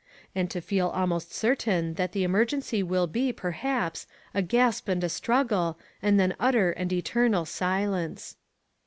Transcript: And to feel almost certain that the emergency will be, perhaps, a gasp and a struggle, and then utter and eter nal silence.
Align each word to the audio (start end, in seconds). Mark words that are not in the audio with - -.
And 0.33 0.49
to 0.49 0.61
feel 0.61 0.87
almost 0.87 1.31
certain 1.31 1.93
that 1.93 2.11
the 2.11 2.23
emergency 2.23 2.81
will 2.81 3.05
be, 3.05 3.31
perhaps, 3.31 4.07
a 4.33 4.41
gasp 4.41 4.87
and 4.89 5.03
a 5.03 5.09
struggle, 5.09 5.77
and 6.01 6.19
then 6.19 6.33
utter 6.39 6.71
and 6.71 6.89
eter 6.89 7.29
nal 7.29 7.45
silence. 7.45 8.35